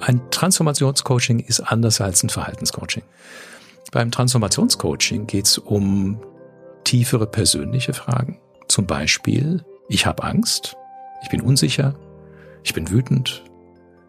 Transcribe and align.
Ein 0.00 0.30
Transformationscoaching 0.30 1.40
ist 1.40 1.60
anders 1.60 2.00
als 2.00 2.22
ein 2.22 2.30
Verhaltenscoaching. 2.30 3.02
Beim 3.92 4.10
Transformationscoaching 4.10 5.26
geht 5.26 5.46
es 5.46 5.58
um 5.58 6.18
tiefere 6.84 7.26
persönliche 7.26 7.92
Fragen. 7.92 8.40
Zum 8.68 8.86
Beispiel, 8.86 9.64
ich 9.88 10.06
habe 10.06 10.22
Angst, 10.22 10.76
ich 11.22 11.28
bin 11.28 11.42
unsicher, 11.42 11.94
ich 12.62 12.72
bin 12.72 12.90
wütend, 12.90 13.44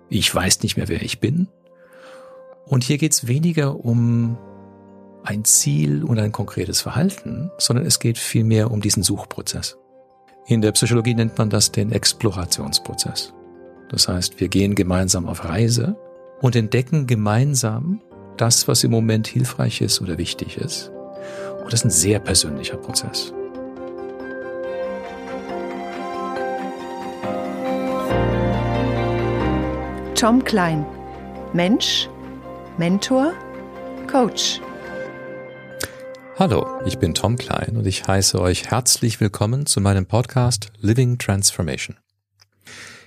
ich 0.09 0.33
weiß 0.33 0.63
nicht 0.63 0.77
mehr, 0.77 0.87
wer 0.87 1.01
ich 1.01 1.19
bin. 1.19 1.47
Und 2.65 2.83
hier 2.83 2.97
geht 2.97 3.11
es 3.11 3.27
weniger 3.27 3.83
um 3.83 4.37
ein 5.23 5.43
Ziel 5.43 6.03
und 6.03 6.19
ein 6.19 6.31
konkretes 6.31 6.81
Verhalten, 6.81 7.51
sondern 7.57 7.85
es 7.85 7.99
geht 7.99 8.17
vielmehr 8.17 8.71
um 8.71 8.81
diesen 8.81 9.03
Suchprozess. 9.03 9.77
In 10.47 10.61
der 10.61 10.71
Psychologie 10.71 11.13
nennt 11.13 11.37
man 11.37 11.49
das 11.49 11.71
den 11.71 11.91
Explorationsprozess. 11.91 13.33
Das 13.91 14.07
heißt, 14.07 14.39
wir 14.39 14.47
gehen 14.47 14.73
gemeinsam 14.73 15.27
auf 15.27 15.43
Reise 15.43 15.97
und 16.39 16.55
entdecken 16.55 17.07
gemeinsam 17.07 17.99
das, 18.37 18.69
was 18.69 18.85
im 18.85 18.91
Moment 18.91 19.27
hilfreich 19.27 19.81
ist 19.81 20.01
oder 20.01 20.17
wichtig 20.17 20.57
ist. 20.57 20.93
Und 21.61 21.73
das 21.73 21.81
ist 21.81 21.85
ein 21.85 21.89
sehr 21.89 22.19
persönlicher 22.19 22.77
Prozess. 22.77 23.33
Tom 30.15 30.41
Klein. 30.45 30.85
Mensch, 31.51 32.07
Mentor, 32.77 33.33
Coach. 34.09 34.61
Hallo, 36.39 36.65
ich 36.85 36.97
bin 36.97 37.13
Tom 37.13 37.35
Klein 37.35 37.75
und 37.75 37.85
ich 37.85 38.07
heiße 38.07 38.39
euch 38.39 38.71
herzlich 38.71 39.19
willkommen 39.19 39.65
zu 39.65 39.81
meinem 39.81 40.05
Podcast 40.05 40.71
Living 40.79 41.17
Transformation. 41.17 41.97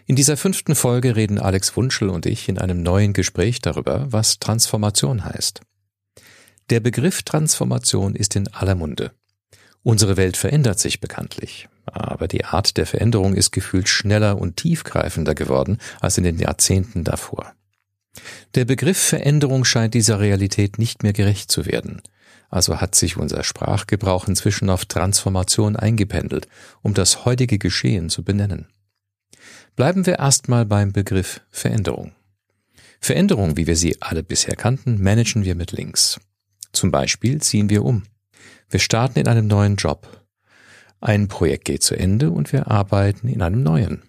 In 0.07 0.17
dieser 0.17 0.37
fünften 0.37 0.75
Folge 0.75 1.17
reden 1.17 1.39
Alex 1.39 1.77
Wunschel 1.77 2.11
und 2.11 2.27
ich 2.27 2.49
in 2.51 2.59
einem 2.59 2.83
neuen 2.83 3.15
Gespräch 3.15 3.61
darüber, 3.61 4.07
was 4.11 4.39
Transformation 4.39 5.25
heißt. 5.25 5.63
Der 6.69 6.81
Begriff 6.81 7.23
Transformation 7.23 8.15
ist 8.15 8.37
in 8.37 8.49
aller 8.49 8.75
Munde. 8.75 9.13
Unsere 9.83 10.17
Welt 10.17 10.37
verändert 10.37 10.79
sich 10.79 11.01
bekanntlich, 11.01 11.69
aber 11.87 12.29
die 12.29 12.45
Art 12.45 12.77
der 12.77 12.87
Veränderung 12.87 13.35
ist 13.35 13.51
gefühlt 13.51 13.89
schneller 13.89 14.39
und 14.39 14.57
tiefgreifender 14.57 15.35
geworden 15.35 15.79
als 16.01 16.19
in 16.19 16.25
den 16.25 16.39
Jahrzehnten 16.39 17.05
davor. 17.05 17.55
Der 18.55 18.65
Begriff 18.65 18.99
Veränderung 18.99 19.65
scheint 19.65 19.95
dieser 19.95 20.21
Realität 20.21 20.79
nicht 20.79 21.03
mehr 21.03 21.13
gerecht 21.13 21.51
zu 21.51 21.67
werden, 21.67 22.03
also 22.51 22.81
hat 22.81 22.95
sich 22.95 23.17
unser 23.17 23.43
Sprachgebrauch 23.43 24.29
inzwischen 24.29 24.71
auf 24.71 24.85
Transformation 24.85 25.77
eingependelt, 25.77 26.47
um 26.83 26.95
das 26.95 27.25
heutige 27.25 27.59
Geschehen 27.59 28.11
zu 28.11 28.23
benennen. 28.23 28.69
Bleiben 29.77 30.07
wir 30.07 30.21
erstmal 30.21 30.65
beim 30.65 30.93
Begriff 30.93 31.41
Veränderung. 31.51 32.13
Veränderung, 33.01 33.57
wie 33.57 33.67
wir 33.67 33.77
sie 33.77 34.01
alle 34.01 34.23
bisher 34.23 34.55
kannten, 34.55 35.03
managen 35.03 35.45
wir 35.45 35.57
mit 35.57 35.73
Links. 35.73 36.21
Zum 36.73 36.93
Beispiel 36.93 37.41
ziehen 37.43 37.69
wir 37.69 37.85
um. 37.85 38.05
Wir 38.71 38.79
starten 38.79 39.19
in 39.19 39.27
einem 39.27 39.49
neuen 39.49 39.75
Job. 39.75 40.07
Ein 41.01 41.27
Projekt 41.27 41.65
geht 41.65 41.83
zu 41.83 41.97
Ende 41.97 42.31
und 42.31 42.53
wir 42.53 42.71
arbeiten 42.71 43.27
in 43.27 43.43
einem 43.43 43.65
neuen. 43.65 44.03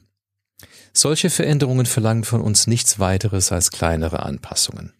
Solche 0.93 1.31
Veränderungen 1.31 1.87
verlangen 1.87 2.23
von 2.23 2.41
uns 2.41 2.67
nichts 2.67 2.99
weiteres 2.99 3.51
als 3.51 3.71
kleinere 3.71 4.21
Anpassungen. 4.23 4.93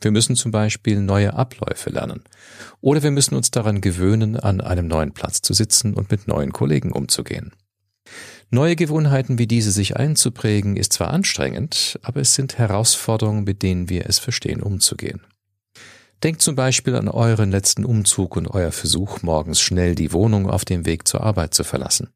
Wir 0.00 0.10
müssen 0.10 0.34
zum 0.34 0.50
Beispiel 0.50 1.00
neue 1.00 1.34
Abläufe 1.34 1.90
lernen. 1.90 2.24
Oder 2.80 3.04
wir 3.04 3.12
müssen 3.12 3.36
uns 3.36 3.52
daran 3.52 3.80
gewöhnen, 3.80 4.36
an 4.36 4.60
einem 4.60 4.88
neuen 4.88 5.12
Platz 5.12 5.42
zu 5.42 5.54
sitzen 5.54 5.94
und 5.94 6.10
mit 6.10 6.26
neuen 6.26 6.52
Kollegen 6.52 6.92
umzugehen. 6.92 7.52
Neue 8.50 8.76
Gewohnheiten 8.76 9.38
wie 9.38 9.46
diese 9.46 9.70
sich 9.70 9.98
einzuprägen, 9.98 10.76
ist 10.76 10.94
zwar 10.94 11.10
anstrengend, 11.10 11.98
aber 12.02 12.22
es 12.22 12.34
sind 12.34 12.56
Herausforderungen, 12.56 13.44
mit 13.44 13.62
denen 13.62 13.90
wir 13.90 14.06
es 14.08 14.18
verstehen, 14.18 14.62
umzugehen. 14.62 15.20
Denkt 16.22 16.40
zum 16.40 16.56
Beispiel 16.56 16.96
an 16.96 17.08
euren 17.08 17.50
letzten 17.50 17.84
Umzug 17.84 18.36
und 18.36 18.48
euer 18.48 18.72
Versuch, 18.72 19.22
morgens 19.22 19.60
schnell 19.60 19.94
die 19.94 20.14
Wohnung 20.14 20.48
auf 20.48 20.64
dem 20.64 20.86
Weg 20.86 21.06
zur 21.06 21.22
Arbeit 21.24 21.52
zu 21.52 21.62
verlassen. 21.62 22.08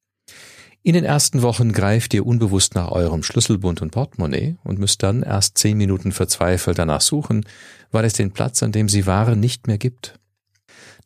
In 0.82 0.94
den 0.94 1.04
ersten 1.04 1.42
Wochen 1.42 1.70
greift 1.70 2.14
ihr 2.14 2.26
unbewusst 2.26 2.74
nach 2.74 2.90
eurem 2.90 3.22
Schlüsselbund 3.22 3.82
und 3.82 3.90
Portemonnaie 3.90 4.56
und 4.64 4.78
müsst 4.78 5.02
dann 5.02 5.22
erst 5.22 5.58
zehn 5.58 5.76
Minuten 5.76 6.12
verzweifelt 6.12 6.78
danach 6.78 7.02
suchen, 7.02 7.44
weil 7.90 8.06
es 8.06 8.14
den 8.14 8.32
Platz, 8.32 8.62
an 8.62 8.72
dem 8.72 8.88
sie 8.88 9.06
waren, 9.06 9.38
nicht 9.38 9.66
mehr 9.66 9.78
gibt. 9.78 10.18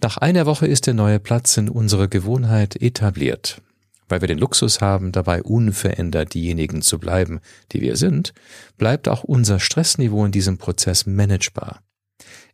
Nach 0.00 0.18
einer 0.18 0.46
Woche 0.46 0.68
ist 0.68 0.86
der 0.86 0.94
neue 0.94 1.18
Platz 1.18 1.56
in 1.56 1.68
unserer 1.68 2.06
Gewohnheit 2.06 2.80
etabliert 2.80 3.60
weil 4.08 4.20
wir 4.20 4.28
den 4.28 4.38
Luxus 4.38 4.80
haben, 4.80 5.12
dabei 5.12 5.42
unverändert 5.42 6.34
diejenigen 6.34 6.82
zu 6.82 6.98
bleiben, 6.98 7.40
die 7.72 7.80
wir 7.80 7.96
sind, 7.96 8.32
bleibt 8.76 9.08
auch 9.08 9.24
unser 9.24 9.58
Stressniveau 9.58 10.24
in 10.24 10.32
diesem 10.32 10.58
Prozess 10.58 11.06
managebar. 11.06 11.82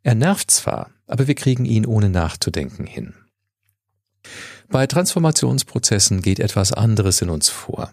Er 0.03 0.15
nervt 0.15 0.51
zwar, 0.51 0.91
aber 1.07 1.29
wir 1.29 1.35
kriegen 1.35 1.65
ihn 1.65 1.87
ohne 1.87 2.09
nachzudenken 2.09 2.87
hin. 2.87 3.15
Bei 4.69 4.87
Transformationsprozessen 4.87 6.23
geht 6.23 6.41
etwas 6.41 6.73
anderes 6.73 7.21
in 7.21 7.29
uns 7.29 7.49
vor. 7.49 7.93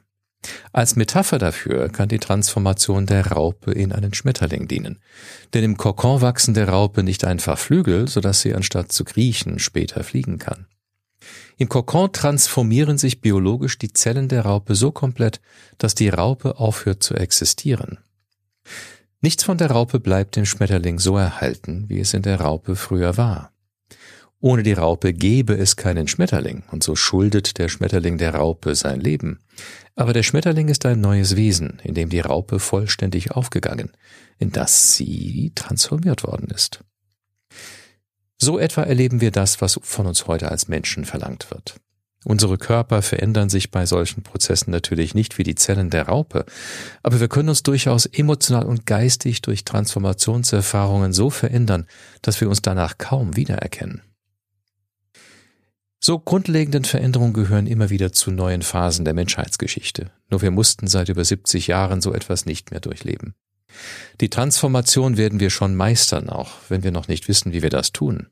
Als 0.71 0.95
Metapher 0.95 1.37
dafür 1.37 1.89
kann 1.89 2.07
die 2.07 2.19
Transformation 2.19 3.05
der 3.05 3.27
Raupe 3.27 3.71
in 3.71 3.91
einen 3.91 4.13
Schmetterling 4.13 4.69
dienen. 4.69 4.99
Denn 5.53 5.65
im 5.65 5.75
Kokon 5.75 6.21
wachsen 6.21 6.53
der 6.53 6.69
Raupe 6.69 7.03
nicht 7.03 7.25
einfach 7.25 7.59
Flügel, 7.59 8.07
sodass 8.07 8.41
sie 8.41 8.55
anstatt 8.55 8.93
zu 8.93 9.03
kriechen 9.03 9.59
später 9.59 10.03
fliegen 10.03 10.39
kann. 10.39 10.67
Im 11.59 11.67
Kokon 11.67 12.13
transformieren 12.13 12.97
sich 12.97 13.19
biologisch 13.19 13.77
die 13.77 13.91
Zellen 13.91 14.29
der 14.29 14.43
Raupe 14.43 14.75
so 14.75 14.93
komplett, 14.93 15.41
dass 15.77 15.93
die 15.93 16.07
Raupe 16.07 16.57
aufhört 16.57 17.03
zu 17.03 17.15
existieren. 17.15 17.97
Nichts 19.19 19.43
von 19.43 19.57
der 19.57 19.69
Raupe 19.69 19.99
bleibt 19.99 20.37
dem 20.37 20.45
Schmetterling 20.45 20.99
so 20.99 21.17
erhalten, 21.17 21.83
wie 21.89 21.99
es 21.99 22.13
in 22.13 22.21
der 22.21 22.39
Raupe 22.39 22.77
früher 22.77 23.17
war. 23.17 23.51
Ohne 24.39 24.63
die 24.63 24.71
Raupe 24.71 25.11
gäbe 25.11 25.53
es 25.53 25.75
keinen 25.75 26.07
Schmetterling, 26.07 26.63
und 26.71 26.81
so 26.81 26.95
schuldet 26.95 27.57
der 27.57 27.67
Schmetterling 27.67 28.17
der 28.17 28.35
Raupe 28.35 28.73
sein 28.73 29.01
Leben. 29.01 29.39
Aber 29.97 30.13
der 30.13 30.23
Schmetterling 30.23 30.69
ist 30.69 30.85
ein 30.85 31.01
neues 31.01 31.35
Wesen, 31.35 31.81
in 31.83 31.93
dem 31.93 32.07
die 32.07 32.21
Raupe 32.21 32.59
vollständig 32.59 33.31
aufgegangen, 33.31 33.91
in 34.37 34.53
das 34.53 34.93
sie 34.95 35.51
transformiert 35.55 36.23
worden 36.23 36.47
ist. 36.55 36.85
So 38.41 38.57
etwa 38.57 38.83
erleben 38.83 39.21
wir 39.21 39.31
das, 39.31 39.61
was 39.61 39.79
von 39.83 40.07
uns 40.07 40.27
heute 40.27 40.49
als 40.49 40.67
Menschen 40.67 41.05
verlangt 41.05 41.51
wird. 41.51 41.75
Unsere 42.25 42.57
Körper 42.57 43.01
verändern 43.01 43.49
sich 43.49 43.71
bei 43.71 43.85
solchen 43.85 44.23
Prozessen 44.23 44.71
natürlich 44.71 45.15
nicht 45.15 45.37
wie 45.37 45.43
die 45.43 45.55
Zellen 45.55 45.89
der 45.89 46.07
Raupe, 46.07 46.45
aber 47.01 47.19
wir 47.19 47.29
können 47.29 47.49
uns 47.49 47.63
durchaus 47.63 48.05
emotional 48.05 48.65
und 48.65 48.85
geistig 48.85 49.41
durch 49.41 49.63
Transformationserfahrungen 49.63 51.13
so 51.13 51.29
verändern, 51.29 51.85
dass 52.21 52.41
wir 52.41 52.49
uns 52.49 52.61
danach 52.61 52.97
kaum 52.97 53.37
wiedererkennen. 53.37 54.01
So 56.01 56.19
grundlegenden 56.19 56.85
Veränderungen 56.85 57.33
gehören 57.33 57.67
immer 57.67 57.89
wieder 57.89 58.11
zu 58.11 58.31
neuen 58.31 58.63
Phasen 58.63 59.05
der 59.05 59.13
Menschheitsgeschichte, 59.13 60.11
nur 60.29 60.41
wir 60.41 60.51
mussten 60.51 60.87
seit 60.87 61.09
über 61.09 61.23
70 61.23 61.67
Jahren 61.67 62.01
so 62.01 62.13
etwas 62.13 62.45
nicht 62.45 62.71
mehr 62.71 62.79
durchleben. 62.79 63.33
Die 64.21 64.29
Transformation 64.29 65.17
werden 65.17 65.39
wir 65.39 65.49
schon 65.49 65.75
meistern, 65.75 66.29
auch 66.29 66.51
wenn 66.69 66.83
wir 66.83 66.91
noch 66.91 67.07
nicht 67.07 67.27
wissen, 67.27 67.53
wie 67.53 67.61
wir 67.61 67.69
das 67.69 67.91
tun. 67.91 68.27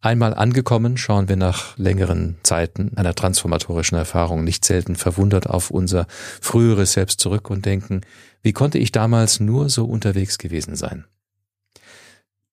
Einmal 0.00 0.32
angekommen, 0.32 0.96
schauen 0.96 1.28
wir 1.28 1.34
nach 1.34 1.76
längeren 1.76 2.36
Zeiten 2.44 2.92
einer 2.96 3.16
transformatorischen 3.16 3.98
Erfahrung 3.98 4.44
nicht 4.44 4.64
selten 4.64 4.94
verwundert 4.94 5.48
auf 5.48 5.70
unser 5.70 6.06
früheres 6.40 6.92
Selbst 6.92 7.18
zurück 7.18 7.50
und 7.50 7.66
denken, 7.66 8.02
wie 8.40 8.52
konnte 8.52 8.78
ich 8.78 8.92
damals 8.92 9.40
nur 9.40 9.68
so 9.68 9.86
unterwegs 9.86 10.38
gewesen 10.38 10.76
sein? 10.76 11.04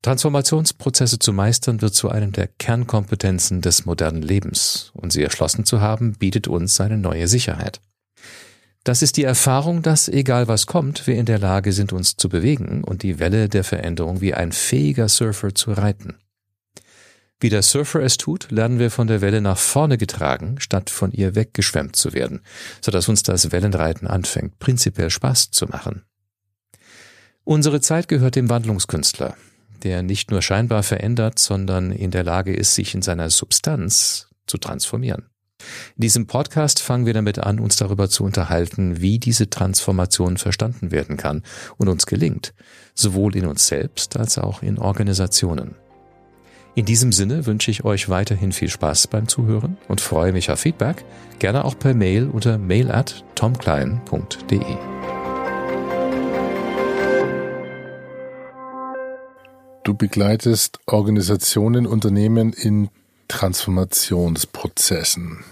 Transformationsprozesse 0.01 1.19
zu 1.19 1.33
meistern 1.33 1.81
wird 1.81 1.93
zu 1.93 2.09
einem 2.09 2.31
der 2.31 2.47
Kernkompetenzen 2.47 3.61
des 3.61 3.85
modernen 3.85 4.22
Lebens, 4.22 4.91
und 4.93 5.11
sie 5.11 5.23
erschlossen 5.23 5.66
zu 5.66 5.81
haben, 5.81 6.13
bietet 6.13 6.47
uns 6.47 6.79
eine 6.79 6.97
neue 6.97 7.27
Sicherheit. 7.27 7.79
Das 8.85 9.02
ist 9.02 9.17
die 9.17 9.23
Erfahrung, 9.23 9.82
dass, 9.82 10.08
egal 10.08 10.47
was 10.47 10.67
kommt, 10.67 11.08
wir 11.08 11.16
in 11.16 11.26
der 11.26 11.40
Lage 11.40 11.73
sind, 11.73 11.91
uns 11.91 12.17
zu 12.17 12.29
bewegen 12.29 12.84
und 12.84 13.02
die 13.02 13.17
Welle 13.17 13.49
der 13.49 13.64
Veränderung 13.64 14.22
wie 14.22 14.35
ein 14.35 14.52
fähiger 14.52 15.09
Surfer 15.09 15.55
zu 15.55 15.72
reiten. 15.72 16.20
Wie 17.40 17.49
der 17.49 17.64
Surfer 17.64 18.02
es 18.02 18.17
tut, 18.17 18.52
lernen 18.52 18.78
wir 18.78 18.91
von 18.91 19.08
der 19.08 19.22
Welle 19.22 19.41
nach 19.41 19.58
vorne 19.58 19.97
getragen, 19.97 20.59
statt 20.59 20.91
von 20.91 21.11
ihr 21.11 21.34
weggeschwemmt 21.34 21.96
zu 21.96 22.14
werden, 22.14 22.41
so 22.79 22.91
dass 22.91 23.09
uns 23.09 23.23
das 23.23 23.52
Wellenreiten 23.52 24.08
anfängt, 24.08 24.59
prinzipiell 24.59 25.09
Spaß 25.09 25.49
zu 25.49 25.66
machen. 25.66 26.03
Unsere 27.43 27.82
Zeit 27.82 28.08
gehört 28.08 28.35
dem 28.35 28.52
Wandlungskünstler, 28.52 29.35
der 29.82 30.03
nicht 30.03 30.29
nur 30.29 30.43
scheinbar 30.43 30.84
verändert, 30.84 31.40
sondern 31.40 31.91
in 31.91 32.11
der 32.11 32.23
Lage 32.23 32.53
ist, 32.53 32.76
sich 32.76 32.93
in 32.93 33.02
seiner 33.02 33.32
Substanz 33.32 34.29
zu 34.46 34.59
transformieren. 34.59 35.26
In 35.96 36.02
diesem 36.02 36.28
Podcast 36.28 36.81
fangen 36.81 37.05
wir 37.05 37.13
damit 37.13 37.40
an, 37.40 37.59
uns 37.59 37.78
darüber 37.78 38.09
zu 38.09 38.23
unterhalten, 38.23 39.02
wie 39.02 39.19
diese 39.19 39.49
Transformation 39.49 40.37
verstanden 40.37 40.91
werden 40.91 41.17
kann 41.17 41.43
und 41.78 41.87
uns 41.87 42.05
gelingt, 42.05 42.53
sowohl 42.93 43.35
in 43.35 43.46
uns 43.46 43.67
selbst 43.67 44.17
als 44.17 44.37
auch 44.37 44.61
in 44.61 44.78
Organisationen. 44.78 45.75
In 46.75 46.84
diesem 46.84 47.13
Sinne 47.13 47.46
wünsche 47.46 47.72
ich 47.72 47.85
euch 47.85 48.09
weiterhin 48.09 48.52
viel 48.52 48.67
Spaß 48.69 49.07
beim 49.07 49.29
Zuhören 49.29 49.78
und 49.87 50.02
freue 50.02 50.34
mich 50.34 50.52
auf 50.52 50.59
Feedback, 50.59 51.05
gerne 51.40 51.63
auch 51.63 51.79
per 51.79 51.93
Mail 51.93 52.28
unter 52.28 52.58
mail 52.58 52.91
at 52.91 53.23
tomklein.de. 53.35 54.59
Du 59.85 59.93
begleitest 59.93 60.79
Organisationen, 60.87 61.87
Unternehmen 61.87 62.51
in 62.51 62.90
Transformationsprozessen. 63.27 65.43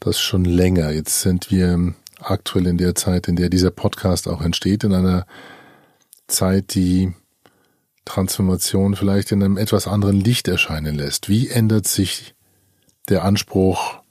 Das 0.00 0.20
schon 0.20 0.44
länger. 0.44 0.90
Jetzt 0.90 1.22
sind 1.22 1.50
wir 1.50 1.94
aktuell 2.20 2.66
in 2.66 2.78
der 2.78 2.94
Zeit, 2.94 3.28
in 3.28 3.36
der 3.36 3.48
dieser 3.48 3.70
Podcast 3.70 4.28
auch 4.28 4.42
entsteht, 4.42 4.84
in 4.84 4.94
einer 4.94 5.26
Zeit, 6.26 6.74
die 6.74 7.12
Transformation 8.04 8.96
vielleicht 8.96 9.32
in 9.32 9.42
einem 9.42 9.56
etwas 9.56 9.86
anderen 9.86 10.20
Licht 10.20 10.48
erscheinen 10.48 10.94
lässt. 10.94 11.28
Wie 11.28 11.48
ändert 11.48 11.86
sich 11.86 12.34
der 13.08 13.24
Anspruch 13.24 14.02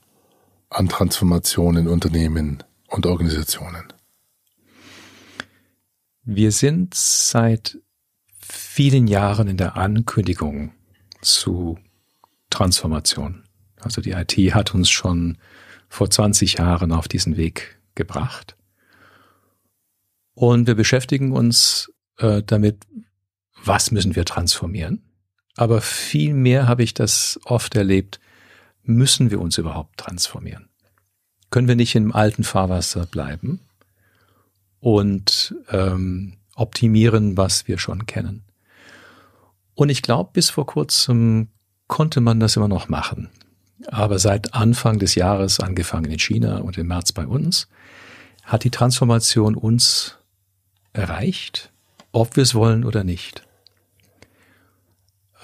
an 0.69 0.89
Transformation 0.89 1.77
in 1.77 1.87
Unternehmen 1.87 2.63
und 2.87 3.05
Organisationen? 3.05 3.93
Wir 6.23 6.51
sind 6.51 6.95
seit 6.95 7.77
vielen 8.39 9.07
Jahren 9.07 9.47
in 9.47 9.57
der 9.57 9.77
Ankündigung 9.77 10.71
zu 11.21 11.77
Transformation. 12.53 13.43
Also 13.81 14.01
die 14.01 14.11
IT 14.11 14.33
hat 14.53 14.73
uns 14.73 14.89
schon 14.89 15.37
vor 15.89 16.09
20 16.09 16.53
Jahren 16.53 16.91
auf 16.91 17.07
diesen 17.07 17.35
Weg 17.35 17.79
gebracht. 17.95 18.55
Und 20.33 20.67
wir 20.67 20.75
beschäftigen 20.75 21.31
uns 21.31 21.91
äh, 22.17 22.41
damit, 22.43 22.85
was 23.63 23.91
müssen 23.91 24.15
wir 24.15 24.25
transformieren. 24.25 25.03
Aber 25.55 25.81
viel 25.81 26.33
mehr 26.33 26.67
habe 26.67 26.83
ich 26.83 26.93
das 26.93 27.39
oft 27.45 27.75
erlebt, 27.75 28.19
müssen 28.83 29.31
wir 29.31 29.39
uns 29.39 29.57
überhaupt 29.57 29.97
transformieren? 29.97 30.69
Können 31.49 31.67
wir 31.67 31.75
nicht 31.75 31.95
im 31.95 32.13
alten 32.13 32.43
Fahrwasser 32.43 33.05
bleiben 33.05 33.61
und 34.79 35.55
ähm, 35.69 36.37
optimieren, 36.55 37.37
was 37.37 37.67
wir 37.67 37.77
schon 37.77 38.05
kennen? 38.05 38.43
Und 39.75 39.89
ich 39.89 40.01
glaube, 40.01 40.31
bis 40.33 40.49
vor 40.49 40.65
kurzem 40.65 41.49
konnte 41.87 42.21
man 42.21 42.39
das 42.39 42.55
immer 42.55 42.67
noch 42.67 42.89
machen. 42.89 43.29
Aber 43.87 44.19
seit 44.19 44.53
Anfang 44.53 44.99
des 44.99 45.15
Jahres, 45.15 45.59
angefangen 45.59 46.11
in 46.11 46.19
China 46.19 46.59
und 46.59 46.77
im 46.77 46.87
März 46.87 47.11
bei 47.11 47.27
uns, 47.27 47.67
hat 48.43 48.63
die 48.63 48.71
Transformation 48.71 49.55
uns 49.55 50.17
erreicht, 50.93 51.71
ob 52.11 52.35
wir 52.35 52.43
es 52.43 52.55
wollen 52.55 52.85
oder 52.85 53.03
nicht. 53.03 53.43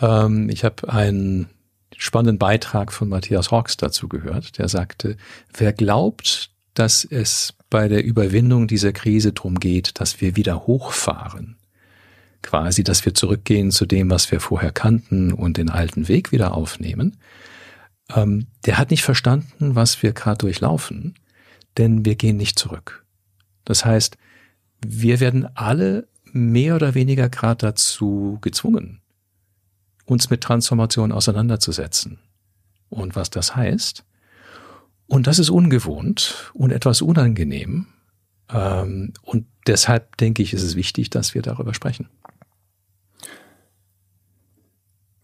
Ähm, 0.01 0.49
ich 0.49 0.63
habe 0.63 0.89
einen 0.89 1.49
spannenden 1.97 2.37
Beitrag 2.37 2.93
von 2.93 3.09
Matthias 3.09 3.51
Hawks 3.51 3.77
dazu 3.77 4.07
gehört, 4.07 4.57
der 4.57 4.69
sagte, 4.69 5.17
wer 5.53 5.73
glaubt, 5.73 6.51
dass 6.73 7.03
es 7.03 7.53
bei 7.69 7.87
der 7.87 8.03
Überwindung 8.03 8.67
dieser 8.67 8.93
Krise 8.93 9.33
darum 9.33 9.59
geht, 9.59 9.99
dass 9.99 10.21
wir 10.21 10.35
wieder 10.35 10.65
hochfahren, 10.65 11.57
quasi, 12.41 12.83
dass 12.83 13.05
wir 13.05 13.13
zurückgehen 13.13 13.71
zu 13.71 13.85
dem, 13.85 14.09
was 14.09 14.31
wir 14.31 14.39
vorher 14.39 14.71
kannten 14.71 15.33
und 15.33 15.57
den 15.57 15.69
alten 15.69 16.07
Weg 16.07 16.31
wieder 16.31 16.53
aufnehmen, 16.53 17.17
ähm, 18.15 18.47
der 18.65 18.77
hat 18.77 18.91
nicht 18.91 19.03
verstanden, 19.03 19.75
was 19.75 20.01
wir 20.01 20.13
gerade 20.13 20.39
durchlaufen, 20.39 21.15
denn 21.77 22.05
wir 22.05 22.15
gehen 22.15 22.37
nicht 22.37 22.57
zurück. 22.57 23.05
Das 23.65 23.85
heißt, 23.85 24.17
wir 24.85 25.19
werden 25.19 25.47
alle 25.55 26.07
mehr 26.31 26.75
oder 26.75 26.95
weniger 26.95 27.29
gerade 27.29 27.67
dazu 27.67 28.37
gezwungen, 28.41 29.01
uns 30.05 30.29
mit 30.29 30.41
Transformation 30.41 31.11
auseinanderzusetzen. 31.11 32.19
Und 32.89 33.15
was 33.15 33.29
das 33.29 33.55
heißt, 33.55 34.03
und 35.07 35.27
das 35.27 35.39
ist 35.39 35.49
ungewohnt 35.49 36.51
und 36.53 36.71
etwas 36.71 37.01
unangenehm. 37.01 37.87
Ähm, 38.51 39.13
und 39.21 39.47
deshalb 39.67 40.17
denke 40.17 40.43
ich, 40.43 40.53
ist 40.53 40.63
es 40.63 40.75
wichtig, 40.75 41.09
dass 41.09 41.33
wir 41.33 41.41
darüber 41.41 41.73
sprechen. 41.73 42.09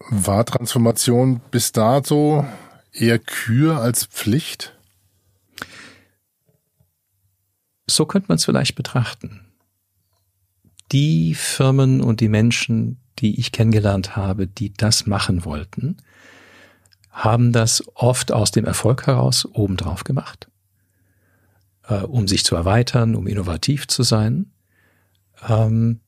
War 0.08 0.44
Transformation 0.44 1.40
bis 1.50 1.72
dato 1.72 2.46
eher 2.92 3.18
Kür 3.18 3.80
als 3.80 4.04
Pflicht? 4.04 4.76
So 7.88 8.06
könnte 8.06 8.28
man 8.28 8.36
es 8.36 8.44
vielleicht 8.44 8.76
betrachten. 8.76 9.40
Die 10.92 11.34
Firmen 11.34 12.00
und 12.00 12.20
die 12.20 12.28
Menschen, 12.28 13.00
die 13.18 13.40
ich 13.40 13.50
kennengelernt 13.50 14.14
habe, 14.14 14.46
die 14.46 14.72
das 14.72 15.06
machen 15.06 15.44
wollten, 15.44 15.96
haben 17.10 17.52
das 17.52 17.82
oft 17.94 18.30
aus 18.30 18.52
dem 18.52 18.64
Erfolg 18.64 19.06
heraus 19.06 19.44
obendrauf 19.44 20.04
gemacht, 20.04 20.48
äh, 21.88 22.02
um 22.02 22.28
sich 22.28 22.44
zu 22.44 22.54
erweitern, 22.54 23.16
um 23.16 23.26
innovativ 23.26 23.88
zu 23.88 24.04
sein. 24.04 24.52
Ähm, 25.48 26.00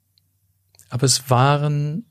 aber 0.88 1.04
es 1.04 1.30
waren 1.30 2.06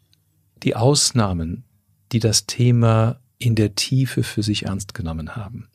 die 0.64 0.76
Ausnahmen, 0.76 1.64
die 2.12 2.20
das 2.20 2.46
Thema 2.46 3.20
in 3.38 3.56
der 3.56 3.76
Tiefe 3.76 4.24
für 4.24 4.44
sich 4.44 4.66
ernst 4.66 4.94
genommen 4.94 5.36
haben. 5.36 5.68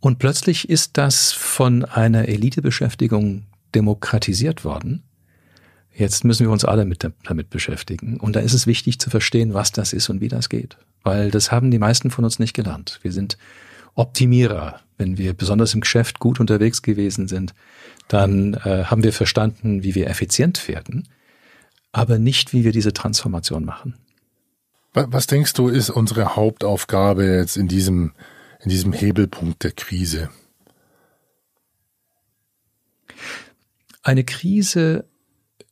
Und 0.00 0.18
plötzlich 0.18 0.68
ist 0.68 0.98
das 0.98 1.32
von 1.32 1.84
einer 1.84 2.28
Elitebeschäftigung 2.28 3.44
demokratisiert 3.74 4.64
worden. 4.64 5.04
Jetzt 5.94 6.24
müssen 6.24 6.46
wir 6.46 6.50
uns 6.50 6.64
alle 6.64 6.84
mit, 6.84 7.06
damit 7.24 7.50
beschäftigen. 7.50 8.18
Und 8.18 8.34
da 8.34 8.40
ist 8.40 8.54
es 8.54 8.66
wichtig 8.66 8.98
zu 8.98 9.10
verstehen, 9.10 9.54
was 9.54 9.72
das 9.72 9.92
ist 9.92 10.08
und 10.08 10.20
wie 10.20 10.28
das 10.28 10.48
geht. 10.48 10.76
Weil 11.02 11.30
das 11.30 11.52
haben 11.52 11.70
die 11.70 11.78
meisten 11.78 12.10
von 12.10 12.24
uns 12.24 12.38
nicht 12.38 12.54
gelernt. 12.54 12.98
Wir 13.02 13.12
sind 13.12 13.36
Optimierer. 13.94 14.80
Wenn 14.96 15.18
wir 15.18 15.34
besonders 15.34 15.74
im 15.74 15.80
Geschäft 15.80 16.18
gut 16.18 16.40
unterwegs 16.40 16.82
gewesen 16.82 17.28
sind, 17.28 17.54
dann 18.08 18.54
äh, 18.54 18.84
haben 18.84 19.02
wir 19.02 19.12
verstanden, 19.12 19.82
wie 19.82 19.94
wir 19.94 20.08
effizient 20.08 20.68
werden, 20.68 21.08
aber 21.92 22.18
nicht, 22.18 22.52
wie 22.52 22.64
wir 22.64 22.72
diese 22.72 22.92
Transformation 22.92 23.64
machen. 23.64 23.94
Was 24.92 25.26
denkst 25.26 25.54
du, 25.54 25.68
ist 25.68 25.88
unsere 25.88 26.36
Hauptaufgabe 26.36 27.24
jetzt 27.24 27.56
in 27.56 27.66
diesem, 27.66 28.12
in 28.60 28.68
diesem 28.68 28.92
Hebelpunkt 28.92 29.64
der 29.64 29.72
Krise? 29.72 30.28
Eine 34.02 34.24
Krise 34.24 35.08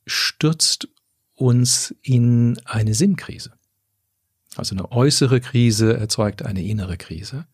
stürzt 0.07 0.89
uns 1.35 1.95
in 2.01 2.59
eine 2.65 2.95
Sinnkrise. 2.95 3.53
Also 4.57 4.75
eine 4.75 4.91
äußere 4.91 5.41
Krise 5.41 5.97
erzeugt 5.97 6.43
eine 6.43 6.63
innere 6.63 6.97
Krise. 6.97 7.47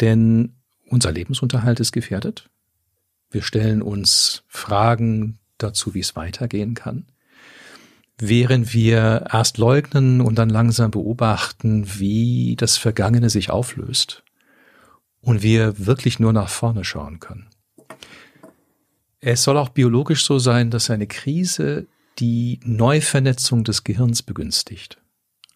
Denn 0.00 0.54
unser 0.86 1.10
Lebensunterhalt 1.10 1.80
ist 1.80 1.92
gefährdet. 1.92 2.48
Wir 3.30 3.42
stellen 3.42 3.82
uns 3.82 4.44
Fragen 4.46 5.40
dazu, 5.58 5.94
wie 5.94 6.00
es 6.00 6.14
weitergehen 6.14 6.74
kann 6.74 7.06
während 8.22 8.72
wir 8.74 9.26
erst 9.32 9.58
leugnen 9.58 10.20
und 10.20 10.36
dann 10.36 10.50
langsam 10.50 10.90
beobachten, 10.90 11.98
wie 11.98 12.56
das 12.56 12.76
Vergangene 12.76 13.30
sich 13.30 13.50
auflöst 13.50 14.22
und 15.20 15.42
wir 15.42 15.86
wirklich 15.86 16.18
nur 16.18 16.32
nach 16.32 16.48
vorne 16.48 16.84
schauen 16.84 17.20
können. 17.20 17.48
Es 19.20 19.42
soll 19.42 19.58
auch 19.58 19.68
biologisch 19.68 20.24
so 20.24 20.38
sein, 20.38 20.70
dass 20.70 20.90
eine 20.90 21.06
Krise 21.06 21.86
die 22.18 22.60
Neuvernetzung 22.64 23.64
des 23.64 23.84
Gehirns 23.84 24.22
begünstigt. 24.22 24.98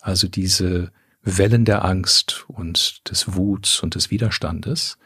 Also 0.01 0.29
diese 0.29 0.93
Wellen 1.23 1.65
der 1.65 1.85
Angst 1.85 2.45
und 2.49 3.09
des 3.11 3.35
Wuts 3.35 3.83
und 3.83 3.95
des 3.95 4.11
Widerstandes 4.11 4.99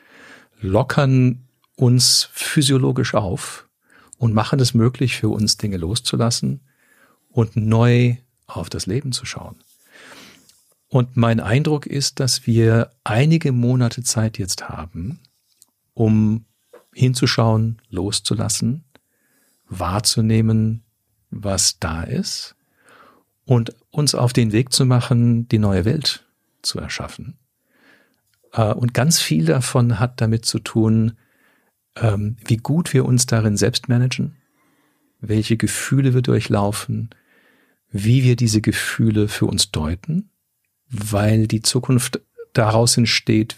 lockern 0.61 1.45
uns 1.77 2.29
physiologisch 2.33 3.15
auf 3.15 3.69
und 4.17 4.35
machen 4.35 4.59
es 4.59 4.75
möglich 4.75 5.17
für 5.17 5.29
uns 5.29 5.57
Dinge 5.57 5.77
loszulassen, 5.77 6.61
und 7.39 7.55
neu 7.55 8.17
auf 8.49 8.69
das 8.69 8.87
Leben 8.87 9.13
zu 9.13 9.25
schauen. 9.25 9.55
Und 10.89 11.17
mein 11.17 11.39
Eindruck 11.39 11.87
ist, 11.87 12.19
dass 12.19 12.49
wir 12.49 12.91
einige 13.05 13.53
Monate 13.53 14.03
Zeit 14.03 14.39
jetzt 14.39 14.69
haben, 14.69 15.21
um 15.95 16.47
hinzuschauen, 16.93 17.81
loszulassen, 17.91 18.83
wahrzunehmen, 19.69 20.83
was 21.31 21.79
da 21.79 22.03
ist 22.03 22.57
und 23.45 23.73
uns 23.91 24.17
auf 24.17 24.33
den 24.33 24.51
Weg 24.51 24.73
zu 24.73 24.85
machen, 24.85 25.47
die 25.47 25.61
neue 25.61 25.85
Welt 25.85 26.27
zu 26.63 26.81
erschaffen. 26.81 27.39
Äh, 28.53 28.73
und 28.73 28.95
ganz 28.95 29.21
viel 29.21 29.45
davon 29.45 30.01
hat 30.01 30.21
damit 30.21 30.45
zu 30.45 30.59
tun, 30.59 31.17
ähm, 31.95 32.37
wie 32.45 32.57
gut 32.57 32.93
wir 32.93 33.05
uns 33.05 33.27
darin 33.27 33.57
selbst 33.57 33.89
managen, 33.89 34.35
welche 35.21 35.57
Gefühle 35.57 36.15
wir 36.15 36.23
durchlaufen, 36.23 37.11
wie 37.91 38.23
wir 38.23 38.37
diese 38.37 38.61
Gefühle 38.61 39.29
für 39.29 39.47
uns 39.47 39.71
deuten, 39.71 40.31
weil 40.89 41.47
die 41.47 41.63
Zukunft 41.63 42.21
daraus 42.53 42.97
entsteht, 42.97 43.57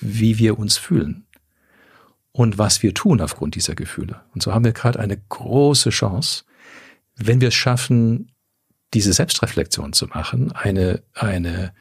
wie 0.00 0.38
wir 0.38 0.58
uns 0.58 0.76
fühlen 0.76 1.26
und 2.32 2.58
was 2.58 2.82
wir 2.82 2.94
tun 2.94 3.20
aufgrund 3.20 3.54
dieser 3.54 3.74
Gefühle. 3.74 4.22
Und 4.34 4.42
so 4.42 4.54
haben 4.54 4.64
wir 4.64 4.72
gerade 4.72 5.00
eine 5.00 5.16
große 5.16 5.90
Chance, 5.90 6.44
wenn 7.16 7.40
wir 7.40 7.48
es 7.48 7.54
schaffen, 7.54 8.32
diese 8.94 9.12
Selbstreflexion 9.12 9.92
zu 9.92 10.06
machen, 10.06 10.52
eine, 10.52 11.02
eine, 11.14 11.74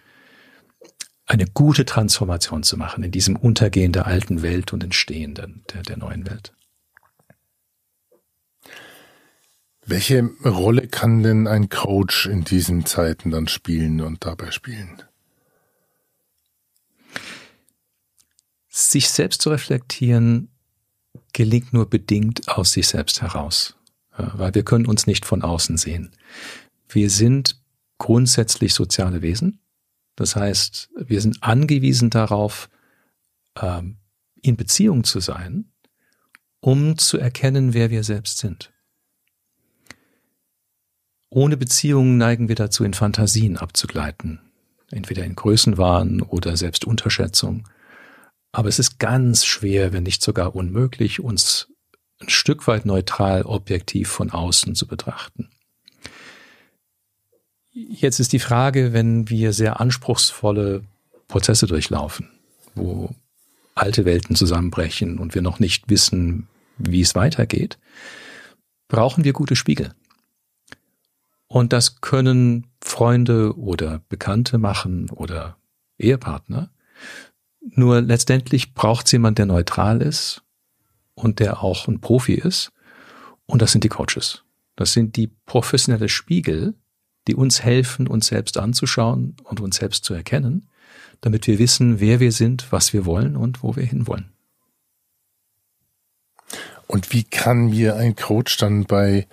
eine 1.26 1.46
gute 1.46 1.86
Transformation 1.86 2.64
zu 2.64 2.76
machen 2.76 3.04
in 3.04 3.12
diesem 3.12 3.36
Untergehen 3.36 3.92
der 3.92 4.08
alten 4.08 4.42
Welt 4.42 4.74
und 4.74 4.84
Entstehen 4.84 5.36
der, 5.36 5.48
der 5.84 5.98
neuen 5.98 6.28
Welt. 6.28 6.54
Welche 9.90 10.30
Rolle 10.44 10.90
kann 10.90 11.24
denn 11.24 11.48
ein 11.48 11.70
Coach 11.70 12.26
in 12.26 12.44
diesen 12.44 12.86
Zeiten 12.86 13.32
dann 13.32 13.48
spielen 13.48 14.02
und 14.02 14.26
dabei 14.26 14.52
spielen? 14.52 15.02
Sich 18.68 19.10
selbst 19.10 19.42
zu 19.42 19.50
reflektieren 19.50 20.50
gelingt 21.32 21.72
nur 21.72 21.90
bedingt 21.90 22.50
aus 22.50 22.74
sich 22.74 22.90
selbst 22.90 23.22
heraus, 23.22 23.78
weil 24.18 24.54
wir 24.54 24.64
können 24.64 24.88
uns 24.88 25.08
nicht 25.08 25.26
von 25.26 25.42
außen 25.42 25.78
sehen. 25.78 26.12
Wir 26.90 27.10
sind 27.10 27.58
grundsätzlich 27.98 28.74
soziale 28.74 29.22
Wesen. 29.22 29.62
Das 30.18 30.36
heißt, 30.36 30.90
wir 30.98 31.22
sind 31.22 31.42
angewiesen 31.44 32.10
darauf, 32.10 32.70
ähm, 33.56 33.96
in 34.42 34.58
Beziehung 34.58 35.06
zu 35.06 35.22
sein, 35.22 35.72
um 36.60 36.98
zu 36.98 37.18
erkennen, 37.18 37.74
wer 37.74 37.90
wir 37.90 38.04
selbst 38.04 38.40
sind. 38.40 38.74
Ohne 41.30 41.58
Beziehung 41.58 42.18
neigen 42.18 42.48
wir 42.48 42.56
dazu, 42.56 42.84
in 42.84 42.94
Fantasien 42.94 43.58
abzugleiten, 43.58 44.40
entweder 44.92 45.26
in 45.26 45.36
Größenwahn 45.36 46.22
oder 46.22 46.56
Selbstunterschätzung. 46.56 47.68
Aber 48.52 48.70
es 48.70 48.80
ist 48.80 48.98
ganz 48.98 49.46
schwer, 49.46 49.92
wenn 49.92 50.04
nicht 50.04 50.24
sogar 50.24 50.56
unmöglich, 50.56 51.20
uns 51.20 51.68
ein 52.20 52.30
Stück 52.30 52.68
weit 52.68 52.86
neutral, 52.86 53.44
objektiv 53.44 54.10
von 54.10 54.32
außen 54.32 54.74
zu 54.74 54.88
betrachten. 54.88 55.50
Jetzt 57.72 58.20
ist 58.20 58.34
die 58.34 58.40
Frage, 58.40 58.92
wenn 58.94 59.30
wir 59.30 59.54
sehr 59.54 59.80
anspruchsvolle 59.80 60.84
Prozesse 61.28 61.68
durchlaufen, 61.68 62.30
wo 62.74 63.14
alte 63.76 64.06
Welten 64.06 64.36
zusammenbrechen 64.36 65.20
und 65.20 65.36
wir 65.36 65.44
noch 65.44 65.60
nicht 65.60 65.90
wissen, 65.90 66.48
wie 66.80 67.02
es 67.02 67.14
weitergeht, 67.14 67.78
brauchen 68.88 69.24
wir 69.24 69.34
gute 69.34 69.56
Spiegel. 69.56 69.94
Und 71.48 71.74
das 71.74 72.02
können 72.02 72.68
Freunde 72.82 73.58
oder 73.58 74.02
Bekannte 74.10 74.58
machen 74.58 75.10
oder 75.10 75.58
Ehepartner. 75.98 76.70
Nur 77.62 78.02
letztendlich 78.02 78.74
braucht 78.74 79.06
es 79.06 79.12
jemand, 79.14 79.38
der 79.38 79.46
neutral 79.46 80.02
ist 80.02 80.44
und 81.16 81.40
der 81.40 81.64
auch 81.64 81.88
ein 81.88 82.00
Profi 82.00 82.34
ist. 82.34 82.72
Und 83.46 83.62
das 83.62 83.72
sind 83.72 83.84
die 83.84 83.90
Coaches. 83.90 84.44
Das 84.76 84.94
sind 84.94 85.16
die 85.16 85.28
professionelle 85.46 86.10
Spiegel, 86.10 86.76
die 87.28 87.36
uns 87.36 87.64
helfen, 87.64 88.08
uns 88.08 88.28
selbst 88.28 88.58
anzuschauen 88.58 89.36
und 89.44 89.60
uns 89.60 89.78
selbst 89.78 90.06
zu 90.06 90.14
erkennen, 90.14 90.70
damit 91.22 91.48
wir 91.48 91.60
wissen, 91.60 92.00
wer 92.00 92.20
wir 92.20 92.32
sind, 92.32 92.72
was 92.72 92.94
wir 92.94 93.06
wollen 93.06 93.36
und 93.36 93.64
wo 93.64 93.76
wir 93.76 93.84
hinwollen. 93.84 94.32
Und 96.88 97.12
wie 97.12 97.24
kann 97.24 97.70
mir 97.70 97.96
ein 97.96 98.16
Coach 98.16 98.58
dann 98.58 98.86
bei 98.86 99.28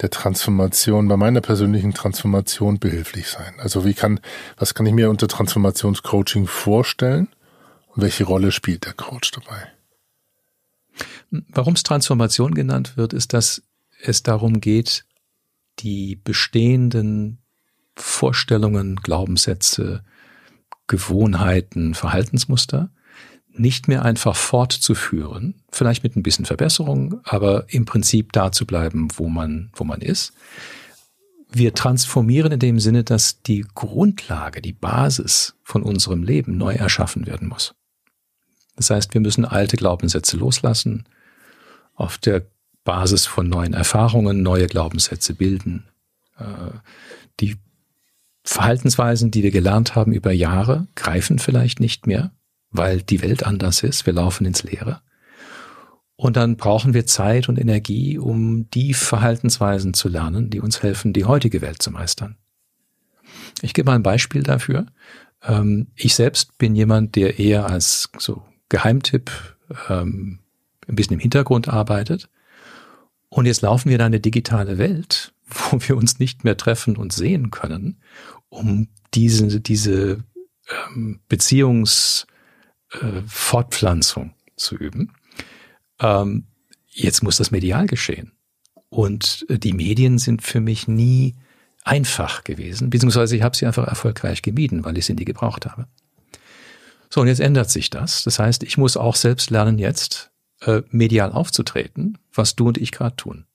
der 0.00 0.10
Transformation, 0.10 1.08
bei 1.08 1.16
meiner 1.16 1.40
persönlichen 1.40 1.94
Transformation 1.94 2.78
behilflich 2.78 3.28
sein? 3.28 3.54
Also 3.58 3.84
wie 3.84 3.94
kann, 3.94 4.20
was 4.56 4.74
kann 4.74 4.86
ich 4.86 4.92
mir 4.92 5.10
unter 5.10 5.28
Transformationscoaching 5.28 6.46
vorstellen 6.46 7.28
und 7.88 8.02
welche 8.02 8.24
Rolle 8.24 8.52
spielt 8.52 8.86
der 8.86 8.94
Coach 8.94 9.30
dabei? 9.30 9.72
Warum 11.30 11.74
es 11.74 11.82
Transformation 11.82 12.54
genannt 12.54 12.96
wird, 12.96 13.12
ist, 13.12 13.32
dass 13.32 13.62
es 14.02 14.22
darum 14.22 14.60
geht, 14.60 15.04
die 15.80 16.16
bestehenden 16.16 17.38
Vorstellungen, 17.96 18.96
Glaubenssätze, 18.96 20.04
Gewohnheiten, 20.86 21.94
Verhaltensmuster 21.94 22.90
nicht 23.56 23.88
mehr 23.88 24.04
einfach 24.04 24.36
fortzuführen, 24.36 25.54
vielleicht 25.70 26.02
mit 26.02 26.16
ein 26.16 26.22
bisschen 26.22 26.44
Verbesserung, 26.44 27.20
aber 27.24 27.66
im 27.68 27.84
Prinzip 27.84 28.32
da 28.32 28.52
zu 28.52 28.66
bleiben, 28.66 29.08
wo 29.16 29.28
man, 29.28 29.70
wo 29.74 29.84
man 29.84 30.00
ist. 30.00 30.32
Wir 31.50 31.72
transformieren 31.72 32.52
in 32.52 32.58
dem 32.58 32.80
Sinne, 32.80 33.04
dass 33.04 33.42
die 33.42 33.64
Grundlage, 33.74 34.60
die 34.60 34.72
Basis 34.72 35.54
von 35.62 35.82
unserem 35.82 36.24
Leben 36.24 36.56
neu 36.56 36.74
erschaffen 36.74 37.26
werden 37.26 37.48
muss. 37.48 37.74
Das 38.76 38.90
heißt, 38.90 39.14
wir 39.14 39.20
müssen 39.20 39.44
alte 39.44 39.76
Glaubenssätze 39.76 40.36
loslassen, 40.36 41.04
auf 41.94 42.18
der 42.18 42.42
Basis 42.82 43.24
von 43.26 43.48
neuen 43.48 43.72
Erfahrungen 43.72 44.42
neue 44.42 44.66
Glaubenssätze 44.66 45.34
bilden. 45.34 45.84
Äh, 46.38 46.44
die 47.38 47.56
Verhaltensweisen, 48.42 49.30
die 49.30 49.44
wir 49.44 49.52
gelernt 49.52 49.94
haben 49.94 50.12
über 50.12 50.32
Jahre, 50.32 50.88
greifen 50.96 51.38
vielleicht 51.38 51.78
nicht 51.78 52.08
mehr, 52.08 52.32
weil 52.74 53.00
die 53.00 53.22
Welt 53.22 53.46
anders 53.46 53.82
ist. 53.82 54.04
Wir 54.04 54.12
laufen 54.12 54.44
ins 54.44 54.64
Leere. 54.64 55.00
Und 56.16 56.36
dann 56.36 56.56
brauchen 56.56 56.92
wir 56.92 57.06
Zeit 57.06 57.48
und 57.48 57.58
Energie, 57.58 58.18
um 58.18 58.68
die 58.70 58.94
Verhaltensweisen 58.94 59.94
zu 59.94 60.08
lernen, 60.08 60.50
die 60.50 60.60
uns 60.60 60.82
helfen, 60.82 61.12
die 61.12 61.24
heutige 61.24 61.60
Welt 61.60 61.82
zu 61.82 61.90
meistern. 61.90 62.36
Ich 63.62 63.74
gebe 63.74 63.86
mal 63.86 63.96
ein 63.96 64.02
Beispiel 64.02 64.42
dafür. 64.42 64.86
Ähm, 65.42 65.88
ich 65.96 66.14
selbst 66.14 66.58
bin 66.58 66.74
jemand, 66.74 67.16
der 67.16 67.38
eher 67.38 67.66
als 67.66 68.10
so 68.18 68.42
Geheimtipp 68.68 69.30
ähm, 69.88 70.40
ein 70.86 70.96
bisschen 70.96 71.14
im 71.14 71.20
Hintergrund 71.20 71.68
arbeitet. 71.68 72.28
Und 73.28 73.46
jetzt 73.46 73.62
laufen 73.62 73.88
wir 73.88 73.96
in 73.96 74.02
eine 74.02 74.20
digitale 74.20 74.78
Welt, 74.78 75.32
wo 75.46 75.78
wir 75.80 75.96
uns 75.96 76.18
nicht 76.18 76.44
mehr 76.44 76.56
treffen 76.56 76.96
und 76.96 77.12
sehen 77.12 77.50
können, 77.50 78.00
um 78.48 78.88
diese, 79.14 79.60
diese 79.60 80.24
ähm, 80.94 81.20
Beziehungsfortpflanzung 83.00 84.30
äh, 84.30 84.50
zu 84.56 84.76
üben. 84.76 85.12
Ähm, 86.00 86.46
jetzt 86.88 87.22
muss 87.22 87.36
das 87.36 87.50
medial 87.50 87.86
geschehen. 87.86 88.32
Und 88.88 89.46
die 89.48 89.72
Medien 89.72 90.18
sind 90.18 90.42
für 90.42 90.60
mich 90.60 90.86
nie 90.86 91.34
einfach 91.82 92.44
gewesen, 92.44 92.90
beziehungsweise 92.90 93.36
ich 93.36 93.42
habe 93.42 93.56
sie 93.56 93.66
einfach 93.66 93.86
erfolgreich 93.86 94.42
gemieden, 94.42 94.84
weil 94.84 94.96
ich 94.96 95.06
sie 95.06 95.14
nie 95.14 95.24
gebraucht 95.24 95.66
habe. 95.66 95.86
So, 97.10 97.20
und 97.20 97.26
jetzt 97.26 97.40
ändert 97.40 97.70
sich 97.70 97.90
das. 97.90 98.22
Das 98.22 98.38
heißt, 98.38 98.62
ich 98.62 98.78
muss 98.78 98.96
auch 98.96 99.16
selbst 99.16 99.50
lernen, 99.50 99.78
jetzt 99.78 100.30
äh, 100.60 100.82
medial 100.90 101.32
aufzutreten, 101.32 102.18
was 102.32 102.56
du 102.56 102.68
und 102.68 102.78
ich 102.78 102.92
gerade 102.92 103.16
tun. 103.16 103.46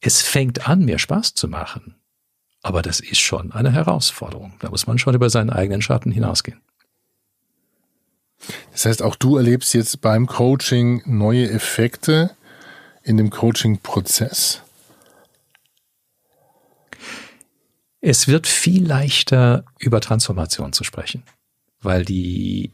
Es 0.00 0.22
fängt 0.22 0.68
an, 0.68 0.84
mir 0.84 0.98
Spaß 0.98 1.34
zu 1.34 1.48
machen. 1.48 1.96
Aber 2.62 2.82
das 2.82 3.00
ist 3.00 3.20
schon 3.20 3.52
eine 3.52 3.72
Herausforderung. 3.72 4.54
Da 4.60 4.70
muss 4.70 4.86
man 4.86 4.98
schon 4.98 5.14
über 5.14 5.30
seinen 5.30 5.50
eigenen 5.50 5.80
Schatten 5.80 6.12
hinausgehen. 6.12 6.60
Das 8.72 8.86
heißt, 8.86 9.02
auch 9.02 9.16
du 9.16 9.36
erlebst 9.36 9.74
jetzt 9.74 10.00
beim 10.00 10.26
Coaching 10.26 11.02
neue 11.06 11.50
Effekte 11.50 12.30
in 13.02 13.16
dem 13.16 13.30
Coaching-Prozess? 13.30 14.62
Es 18.00 18.28
wird 18.28 18.46
viel 18.46 18.86
leichter, 18.86 19.64
über 19.78 20.00
Transformation 20.00 20.72
zu 20.72 20.84
sprechen, 20.84 21.24
weil 21.80 22.04
die 22.04 22.70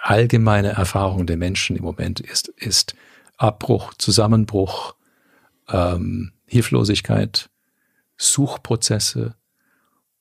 allgemeine 0.00 0.68
Erfahrung 0.68 1.26
der 1.26 1.36
Menschen 1.36 1.76
im 1.76 1.82
Moment 1.82 2.20
ist, 2.20 2.48
ist 2.48 2.94
Abbruch, 3.36 3.92
Zusammenbruch, 3.94 4.94
ähm, 5.68 6.32
Hilflosigkeit, 6.46 7.50
Suchprozesse. 8.16 9.34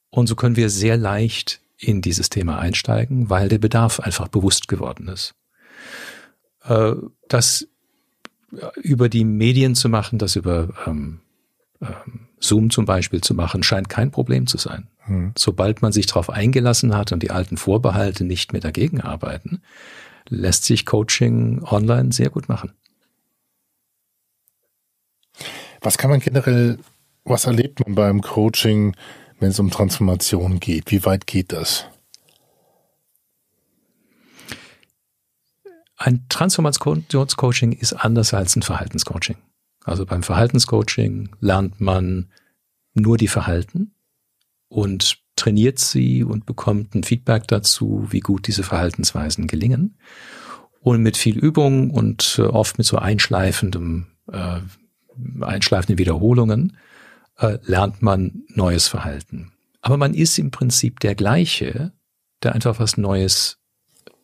Und 0.10 0.27
so 0.27 0.36
können 0.36 0.55
wir 0.55 0.70
sehr 0.70 0.98
leicht 0.98 1.62
in 1.77 2.01
dieses 2.01 2.29
Thema 2.29 2.60
einsteigen, 2.60 3.29
weil 3.29 3.50
der 3.50 3.58
Bedarf 3.58 4.00
einfach 4.00 4.27
bewusst 4.27 4.67
geworden 4.67 5.08
ist. 5.08 5.36
Äh, 6.63 6.94
das 7.27 7.67
über 8.82 9.10
die 9.10 9.25
Medien 9.25 9.75
zu 9.75 9.89
machen, 9.89 10.20
das 10.20 10.36
über 10.36 10.70
ähm, 10.88 11.22
ähm, 11.82 12.27
Zoom 12.39 12.70
zum 12.70 12.86
Beispiel 12.86 13.22
zu 13.22 13.34
machen, 13.34 13.63
scheint 13.63 13.89
kein 13.89 14.12
Problem 14.12 14.48
zu 14.48 14.58
sein. 14.58 14.88
Hm. 15.00 15.34
Sobald 15.38 15.82
man 15.82 15.91
sich 15.91 16.05
darauf 16.05 16.29
eingelassen 16.29 16.96
hat 16.96 17.12
und 17.12 17.24
die 17.24 17.32
alten 17.32 17.58
Vorbehalte 17.58 18.24
nicht 18.24 18.53
mehr 18.53 18.62
dagegen 18.62 19.01
arbeiten, 19.01 19.62
lässt 20.29 20.65
sich 20.65 20.86
Coaching 20.86 21.63
online 21.63 22.12
sehr 22.12 22.29
gut 22.29 22.50
machen. 22.50 22.72
Was 25.82 25.98
kann 25.98 26.10
man 26.10 26.20
generell, 26.20 26.79
was 27.25 27.46
erlebt 27.46 27.82
man 27.86 27.96
beim 27.96 28.22
Coaching, 28.22 28.96
wenn 29.39 29.50
es 29.50 29.60
um 29.60 29.72
Transformation 29.72 30.60
geht? 30.60 30.92
Wie 30.92 31.06
weit 31.06 31.27
geht 31.27 31.51
das? 31.51 31.86
Ein 35.98 36.25
Transformationscoaching 36.30 37.72
ist 37.72 37.94
anders 37.94 38.34
als 38.34 38.56
ein 38.56 38.62
Verhaltenscoaching. 38.62 39.38
Also 39.84 40.06
beim 40.06 40.24
Verhaltenscoaching 40.24 41.30
lernt 41.39 41.80
man 41.80 42.32
nur 42.94 43.18
die 43.18 43.27
Verhalten 43.27 43.94
und 44.68 45.20
trainiert 45.36 45.80
sie 45.80 46.24
und 46.24 46.46
bekommt 46.46 46.96
ein 46.96 47.04
Feedback 47.04 47.48
dazu, 47.48 48.08
wie 48.10 48.20
gut 48.20 48.48
diese 48.48 48.63
Verhaltensweisen 48.63 49.48
gelingen. 49.48 49.98
Und 50.80 51.01
mit 51.01 51.18
viel 51.18 51.38
Übung 51.38 51.89
und 51.92 52.36
äh, 52.39 52.44
oft 52.44 52.77
mit 52.77 52.86
so 52.86 52.98
einschleifendem, 52.98 54.08
äh, 54.32 54.60
einschleifenden 55.42 55.98
Wiederholungen 55.98 56.77
äh, 57.38 57.58
lernt 57.63 58.01
man 58.01 58.44
neues 58.50 58.88
Verhalten. 58.88 59.51
Aber 59.82 59.98
man 59.98 60.13
ist 60.13 60.38
im 60.39 60.51
Prinzip 60.51 61.00
der 61.00 61.15
gleiche, 61.15 61.92
der 62.44 62.54
einfach 62.54 62.80
was 62.80 62.98
Neues 62.98 63.58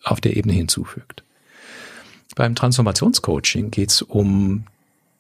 auf 0.04 0.22
der 0.22 0.36
Ebene 0.36 0.54
hinzufügt. 0.54 1.24
Beim 2.36 2.56
Transformationscoaching 2.56 3.72
geht 3.72 3.92
es 3.92 4.02
um 4.02 4.66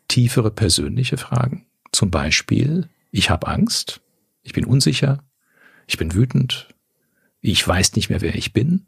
tiefere 0.07 0.51
persönliche 0.51 1.17
Fragen. 1.17 1.65
zum 1.91 2.09
Beispiel, 2.09 2.87
ich 3.11 3.29
habe 3.29 3.47
Angst, 3.47 3.99
ich 4.43 4.53
bin 4.53 4.63
unsicher, 4.63 5.23
ich 5.87 5.97
bin 5.97 6.13
wütend, 6.13 6.69
ich 7.41 7.67
weiß 7.67 7.95
nicht 7.95 8.09
mehr, 8.09 8.21
wer 8.21 8.35
ich 8.35 8.53
bin, 8.53 8.85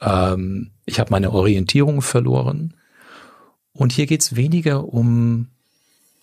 ähm, 0.00 0.72
ich 0.84 0.98
habe 0.98 1.10
meine 1.10 1.30
Orientierung 1.30 2.02
verloren. 2.02 2.74
Und 3.72 3.92
hier 3.92 4.06
geht 4.06 4.22
es 4.22 4.34
weniger 4.34 4.92
um 4.92 5.48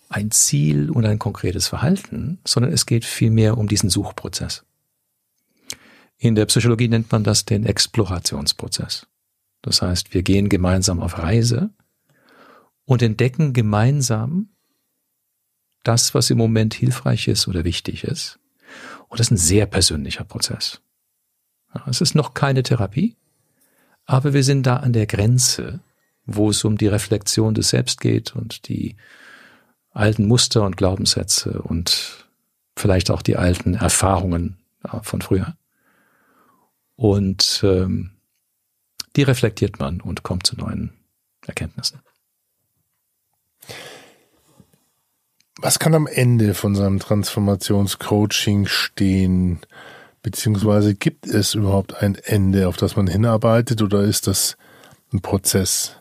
ein 0.08 0.30
Ziel 0.30 0.90
und 0.90 1.04
ein 1.04 1.18
konkretes 1.18 1.68
Verhalten, 1.68 2.38
sondern 2.44 2.72
es 2.72 2.86
geht 2.86 3.04
vielmehr 3.04 3.58
um 3.58 3.68
diesen 3.68 3.90
Suchprozess. 3.90 4.64
In 6.18 6.34
der 6.34 6.46
Psychologie 6.46 6.88
nennt 6.88 7.10
man 7.12 7.24
das 7.24 7.44
den 7.44 7.66
Explorationsprozess. 7.66 9.06
Das 9.62 9.82
heißt, 9.82 10.14
wir 10.14 10.22
gehen 10.22 10.48
gemeinsam 10.48 11.00
auf 11.00 11.18
Reise 11.18 11.70
und 12.84 13.02
entdecken 13.02 13.52
gemeinsam 13.52 14.48
das, 15.82 16.14
was 16.14 16.30
im 16.30 16.38
Moment 16.38 16.74
hilfreich 16.74 17.28
ist 17.28 17.48
oder 17.48 17.64
wichtig 17.64 18.04
ist. 18.04 18.38
Und 19.08 19.20
das 19.20 19.28
ist 19.28 19.32
ein 19.32 19.36
sehr 19.36 19.66
persönlicher 19.66 20.24
Prozess. 20.24 20.80
Es 21.86 22.00
ist 22.00 22.14
noch 22.14 22.32
keine 22.32 22.62
Therapie, 22.62 23.16
aber 24.06 24.32
wir 24.32 24.42
sind 24.42 24.64
da 24.64 24.76
an 24.76 24.92
der 24.92 25.06
Grenze, 25.06 25.80
wo 26.24 26.50
es 26.50 26.64
um 26.64 26.78
die 26.78 26.86
Reflexion 26.86 27.54
des 27.54 27.68
Selbst 27.68 28.00
geht 28.00 28.34
und 28.34 28.68
die 28.68 28.96
alten 29.96 30.26
Muster 30.26 30.62
und 30.62 30.76
Glaubenssätze 30.76 31.62
und 31.62 32.26
vielleicht 32.76 33.10
auch 33.10 33.22
die 33.22 33.36
alten 33.36 33.74
Erfahrungen 33.74 34.58
von 35.02 35.22
früher. 35.22 35.56
Und 36.96 37.60
ähm, 37.64 38.12
die 39.16 39.22
reflektiert 39.22 39.78
man 39.78 40.00
und 40.00 40.22
kommt 40.22 40.46
zu 40.46 40.56
neuen 40.56 40.92
Erkenntnissen. 41.46 42.00
Was 45.58 45.78
kann 45.78 45.94
am 45.94 46.06
Ende 46.06 46.52
von 46.52 46.74
seinem 46.74 46.98
Transformationscoaching 46.98 48.66
stehen? 48.66 49.60
Beziehungsweise 50.20 50.94
gibt 50.94 51.26
es 51.26 51.54
überhaupt 51.54 51.94
ein 51.94 52.16
Ende, 52.16 52.68
auf 52.68 52.76
das 52.76 52.96
man 52.96 53.06
hinarbeitet 53.06 53.80
oder 53.80 54.02
ist 54.02 54.26
das 54.26 54.58
ein 55.12 55.22
Prozess? 55.22 55.96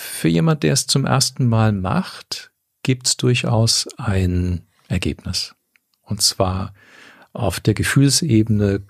Für 0.00 0.28
jemand, 0.28 0.62
der 0.62 0.74
es 0.74 0.86
zum 0.86 1.04
ersten 1.04 1.48
Mal 1.48 1.72
macht, 1.72 2.52
gibt 2.84 3.08
es 3.08 3.16
durchaus 3.16 3.88
ein 3.96 4.62
Ergebnis. 4.86 5.56
Und 6.02 6.22
zwar 6.22 6.72
auf 7.32 7.58
der 7.58 7.74
Gefühlsebene 7.74 8.82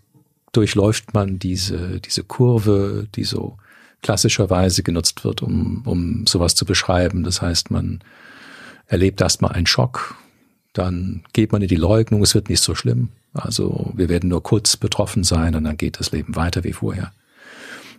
durchläuft 0.53 1.15
man 1.15 1.39
diese, 1.39 1.99
diese 2.01 2.25
Kurve, 2.25 3.09
die 3.15 3.25
so 3.25 3.57
klassischerweise 4.03 4.83
genutzt 4.83 5.25
wird, 5.25 5.43
um, 5.43 5.83
um 5.87 6.27
sowas 6.27 6.55
zu 6.55 6.67
beschreiben. 6.67 7.25
Das 7.25 7.41
heißt, 7.41 7.71
man 7.71 8.01
erlebt 8.87 9.23
erstmal 9.23 9.53
einen 9.53 9.67
Schock, 9.67 10.15
dann 10.75 11.25
geht 11.33 11.53
man 11.53 11.63
in 11.63 11.69
die 11.69 11.77
Leugnung, 11.77 12.23
es 12.23 12.35
wird 12.35 12.51
nicht 12.51 12.63
so 12.63 12.75
schlimm. 12.75 13.09
Also 13.33 13.93
wir 13.97 14.11
werden 14.11 14.29
nur 14.29 14.43
kurz 14.43 14.77
betroffen 14.77 15.25
sein 15.25 15.55
und 15.55 15.65
dann 15.65 15.79
geht 15.79 16.01
das 16.01 16.13
Leben 16.13 16.37
weiter 16.37 16.65
wie 16.65 16.75
vorher. 16.75 17.13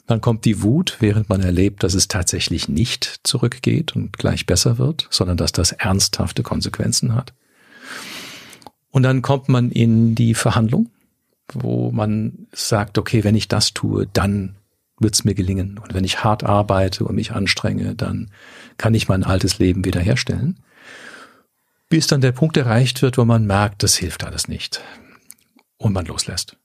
Dann 0.10 0.22
kommt 0.22 0.44
die 0.46 0.64
Wut, 0.64 0.98
während 1.02 1.30
man 1.30 1.40
erlebt, 1.42 1.84
dass 1.84 1.94
es 1.94 2.08
tatsächlich 2.08 2.68
nicht 2.68 3.20
zurückgeht 3.22 3.96
und 3.96 4.18
gleich 4.18 4.48
besser 4.48 4.80
wird, 4.80 5.08
sondern 5.12 5.38
dass 5.38 5.52
das 5.52 5.72
ernsthafte 5.72 6.42
Konsequenzen 6.42 7.14
hat. 7.14 7.36
Und 8.90 9.04
dann 9.04 9.22
kommt 9.22 9.50
man 9.50 9.70
in 9.70 10.16
die 10.16 10.34
Verhandlung, 10.34 10.90
wo 11.54 11.92
man 11.92 12.48
sagt, 12.52 12.98
okay, 12.98 13.24
wenn 13.24 13.36
ich 13.36 13.50
das 13.50 13.76
tue, 13.76 14.08
dann 14.12 14.56
wird 15.00 15.14
es 15.14 15.26
mir 15.26 15.36
gelingen. 15.36 15.78
Und 15.78 15.94
wenn 15.94 16.04
ich 16.04 16.24
hart 16.24 16.44
arbeite 16.44 17.04
und 17.04 17.14
mich 17.14 17.34
anstrenge, 17.34 17.94
dann 17.94 18.32
kann 18.78 18.96
ich 18.96 19.10
mein 19.10 19.24
altes 19.24 19.60
Leben 19.60 19.86
wiederherstellen. 19.86 20.58
Bis 21.88 22.08
dann 22.08 22.22
der 22.22 22.32
Punkt 22.32 22.58
erreicht 22.58 23.04
wird, 23.04 23.20
wo 23.20 23.26
man 23.26 23.46
merkt, 23.46 23.84
das 23.84 23.96
hilft 23.96 24.24
alles 24.24 24.48
nicht. 24.48 24.82
Und 25.78 25.94
man 25.94 26.08
loslässt. 26.08 26.58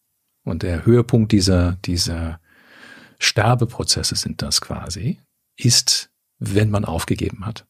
Und 0.44 0.62
der 0.62 0.87
Höhepunkt 0.87 1.30
dieser, 1.30 1.76
dieser 1.85 2.40
Sterbeprozesse 3.24 4.16
sind 4.16 4.42
das 4.42 4.60
quasi, 4.60 5.20
ist, 5.56 6.10
wenn 6.38 6.70
man 6.70 6.84
aufgegeben 6.84 7.46
hat. 7.46 7.66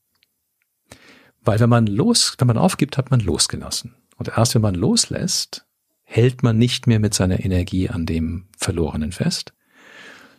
Weil 1.42 1.60
wenn 1.60 1.68
man 1.68 1.86
los, 1.86 2.34
wenn 2.38 2.48
man 2.48 2.58
aufgibt, 2.58 2.96
hat 2.96 3.10
man 3.10 3.20
losgelassen. 3.20 3.94
Und 4.16 4.28
erst 4.28 4.54
wenn 4.54 4.62
man 4.62 4.74
loslässt, 4.74 5.66
hält 6.02 6.42
man 6.42 6.58
nicht 6.58 6.86
mehr 6.86 7.00
mit 7.00 7.14
seiner 7.14 7.44
Energie 7.44 7.88
an 7.88 8.06
dem 8.06 8.48
Verlorenen 8.56 9.12
fest, 9.12 9.52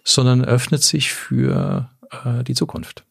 sondern 0.03 0.43
öffnet 0.43 0.83
sich 0.83 1.11
für 1.11 1.89
äh, 2.11 2.43
die 2.43 2.53
Zukunft. 2.53 3.05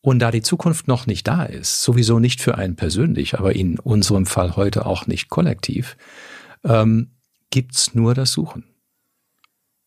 Und 0.00 0.18
da 0.18 0.30
die 0.30 0.42
Zukunft 0.42 0.88
noch 0.88 1.06
nicht 1.06 1.28
da 1.28 1.44
ist, 1.44 1.82
sowieso 1.82 2.18
nicht 2.18 2.40
für 2.40 2.58
einen 2.58 2.74
persönlich, 2.76 3.38
aber 3.38 3.54
in 3.54 3.78
unserem 3.78 4.26
Fall 4.26 4.56
heute 4.56 4.84
auch 4.84 5.06
nicht 5.06 5.28
kollektiv, 5.28 5.96
ähm, 6.64 7.12
gibt's 7.50 7.94
nur 7.94 8.14
das 8.14 8.32
Suchen. 8.32 8.64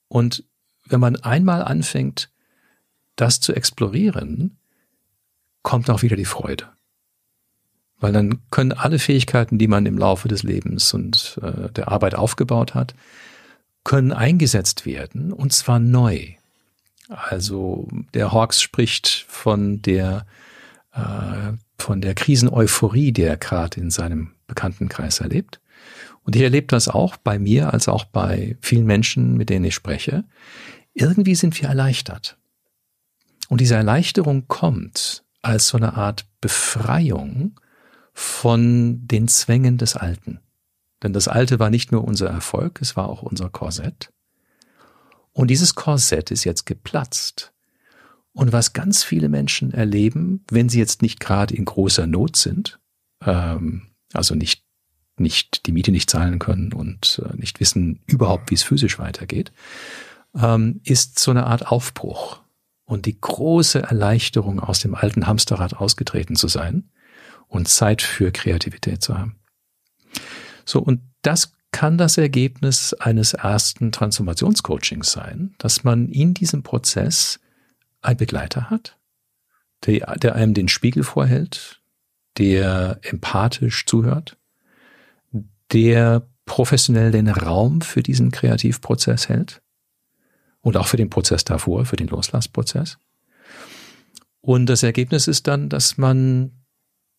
Und 0.07 0.45
wenn 0.85 0.99
man 0.99 1.15
einmal 1.17 1.63
anfängt, 1.63 2.29
das 3.15 3.39
zu 3.39 3.53
explorieren, 3.53 4.57
kommt 5.61 5.89
auch 5.89 6.01
wieder 6.01 6.15
die 6.15 6.25
Freude. 6.25 6.69
Weil 7.97 8.13
dann 8.13 8.41
können 8.51 8.73
alle 8.73 8.99
Fähigkeiten, 8.99 9.57
die 9.57 9.67
man 9.67 9.85
im 9.85 9.97
Laufe 9.97 10.27
des 10.27 10.43
Lebens 10.43 10.93
und 10.93 11.39
äh, 11.41 11.71
der 11.71 11.87
Arbeit 11.87 12.15
aufgebaut 12.15 12.75
hat, 12.75 12.93
können 13.83 14.11
eingesetzt 14.11 14.85
werden 14.85 15.31
und 15.31 15.53
zwar 15.53 15.79
neu. 15.79 16.33
Also 17.07 17.87
der 18.13 18.31
Hawks 18.31 18.61
spricht 18.61 19.25
von 19.29 19.81
der 19.81 20.25
äh, 20.93 21.53
von 21.77 22.01
der 22.01 22.15
Kriseneuphorie, 22.15 23.11
die 23.11 23.23
er 23.23 23.37
gerade 23.37 23.79
in 23.79 23.91
seinem 23.91 24.31
Bekanntenkreis 24.47 25.19
erlebt. 25.19 25.59
Und 26.23 26.35
ich 26.35 26.41
erlebe 26.41 26.67
das 26.67 26.87
auch 26.87 27.17
bei 27.17 27.37
mir 27.37 27.73
als 27.73 27.87
auch 27.87 28.05
bei 28.05 28.57
vielen 28.61 28.85
Menschen, 28.85 29.37
mit 29.37 29.49
denen 29.49 29.65
ich 29.65 29.75
spreche. 29.75 30.25
Irgendwie 30.93 31.35
sind 31.35 31.59
wir 31.61 31.69
erleichtert. 31.69 32.37
Und 33.49 33.61
diese 33.61 33.75
Erleichterung 33.75 34.47
kommt 34.47 35.23
als 35.41 35.67
so 35.67 35.77
eine 35.77 35.93
Art 35.93 36.25
Befreiung 36.41 37.59
von 38.13 39.07
den 39.07 39.27
Zwängen 39.27 39.77
des 39.77 39.95
Alten. 39.95 40.39
Denn 41.03 41.13
das 41.13 41.27
Alte 41.27 41.59
war 41.59 41.69
nicht 41.69 41.91
nur 41.91 42.03
unser 42.03 42.29
Erfolg, 42.29 42.81
es 42.81 42.95
war 42.95 43.09
auch 43.09 43.21
unser 43.21 43.49
Korsett. 43.49 44.11
Und 45.33 45.49
dieses 45.49 45.75
Korsett 45.75 46.31
ist 46.31 46.45
jetzt 46.45 46.65
geplatzt. 46.65 47.53
Und 48.35 48.51
was 48.51 48.73
ganz 48.73 49.03
viele 49.03 49.29
Menschen 49.29 49.73
erleben, 49.73 50.43
wenn 50.51 50.67
sie 50.67 50.77
jetzt 50.77 51.01
nicht 51.01 51.21
gerade 51.21 51.55
in 51.55 51.63
großer 51.63 52.05
Not 52.05 52.35
sind, 52.35 52.79
ähm, 53.23 53.87
also 54.13 54.35
nicht, 54.35 54.61
nicht 55.17 55.65
die 55.65 55.71
Miete 55.71 55.91
nicht 55.91 56.09
zahlen 56.09 56.37
können 56.37 56.73
und 56.73 57.21
äh, 57.25 57.33
nicht 57.37 57.61
wissen 57.61 58.01
überhaupt, 58.05 58.51
wie 58.51 58.55
es 58.55 58.63
physisch 58.63 58.99
weitergeht, 58.99 59.53
ähm, 60.35 60.81
ist 60.83 61.17
so 61.17 61.31
eine 61.31 61.45
Art 61.45 61.67
Aufbruch 61.67 62.41
und 62.83 63.05
die 63.05 63.19
große 63.19 63.81
Erleichterung, 63.81 64.59
aus 64.59 64.81
dem 64.81 64.95
alten 64.95 65.27
Hamsterrad 65.27 65.77
ausgetreten 65.77 66.35
zu 66.35 66.49
sein 66.49 66.89
und 67.47 67.69
Zeit 67.69 68.01
für 68.01 68.33
Kreativität 68.33 69.01
zu 69.01 69.17
haben. 69.17 69.37
So, 70.65 70.81
und 70.81 70.99
das 71.21 71.53
kann 71.71 71.97
das 71.97 72.17
Ergebnis 72.17 72.93
eines 72.93 73.33
ersten 73.33 73.93
Transformationscoachings 73.93 75.09
sein, 75.09 75.55
dass 75.57 75.85
man 75.85 76.09
in 76.09 76.33
diesem 76.33 76.63
Prozess 76.63 77.39
einen 78.05 78.17
Begleiter 78.17 78.69
hat, 78.69 78.97
der, 79.85 80.15
der 80.17 80.35
einem 80.35 80.53
den 80.53 80.67
Spiegel 80.67 81.03
vorhält, 81.03 81.81
der 82.37 82.99
empathisch 83.03 83.85
zuhört, 83.85 84.37
der 85.71 86.27
professionell 86.45 87.11
den 87.11 87.27
Raum 87.27 87.81
für 87.81 88.03
diesen 88.03 88.31
Kreativprozess 88.31 89.29
hält 89.29 89.61
und 90.61 90.77
auch 90.77 90.87
für 90.87 90.97
den 90.97 91.09
Prozess 91.09 91.43
davor, 91.43 91.85
für 91.85 91.95
den 91.95 92.07
Loslassprozess. 92.07 92.97
Und 94.41 94.67
das 94.67 94.83
Ergebnis 94.83 95.27
ist 95.27 95.47
dann, 95.47 95.69
dass 95.69 95.97
man 95.97 96.51